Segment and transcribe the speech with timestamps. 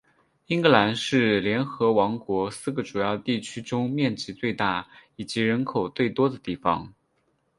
[0.47, 6.91] 英格兰是联合王国四个主要地区中面积最大以及人口最多的地方。